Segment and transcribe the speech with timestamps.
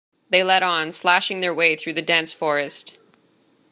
[0.31, 2.97] They led on, slashing their way through the dense forest.